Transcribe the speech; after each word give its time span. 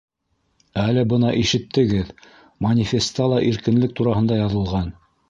Әле 0.83 1.01
бына 1.11 1.33
ишеттегеҙ, 1.41 2.09
манифеста 2.67 3.29
ла 3.35 3.43
иркенлек 3.51 3.95
тураһында 4.01 4.39
яҙылған. 4.41 4.91